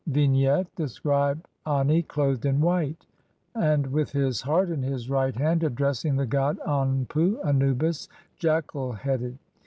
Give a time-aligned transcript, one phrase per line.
[0.07, 3.05] ]Vignette: The scribe Ani, clothed in white,
[3.53, 8.09] and with his heart in his right hand, addressing the god Anpu (Anubis),
[8.39, 9.37] jackal headed.